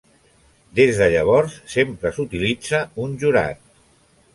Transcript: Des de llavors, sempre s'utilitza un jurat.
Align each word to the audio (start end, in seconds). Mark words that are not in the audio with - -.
Des 0.79 1.01
de 1.01 1.11
llavors, 1.17 1.59
sempre 1.75 2.15
s'utilitza 2.19 2.85
un 3.07 3.19
jurat. 3.27 3.67